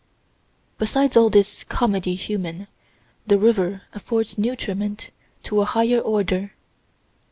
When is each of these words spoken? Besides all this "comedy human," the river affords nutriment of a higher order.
Besides 0.79 1.15
all 1.15 1.29
this 1.29 1.63
"comedy 1.63 2.15
human," 2.15 2.65
the 3.27 3.37
river 3.37 3.83
affords 3.93 4.35
nutriment 4.35 5.11
of 5.51 5.57
a 5.59 5.65
higher 5.65 5.99
order. 5.99 6.53